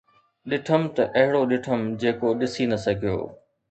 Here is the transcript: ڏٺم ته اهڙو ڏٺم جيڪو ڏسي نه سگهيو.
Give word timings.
ڏٺم 0.49 0.83
ته 0.95 1.03
اهڙو 1.17 1.41
ڏٺم 1.51 1.79
جيڪو 2.01 2.29
ڏسي 2.39 2.65
نه 2.71 2.77
سگهيو. 2.85 3.19